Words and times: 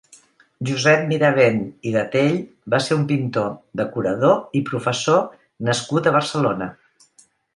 Josep 0.67 1.01
Mirabent 1.09 1.59
i 1.89 1.91
Gatell 1.95 2.39
va 2.75 2.79
ser 2.87 2.97
un 3.01 3.03
pintor, 3.11 3.53
decorador 3.83 4.41
i 4.61 4.63
professor 4.71 5.21
nascut 5.69 6.09
a 6.09 6.15
Barcelona. 6.19 6.71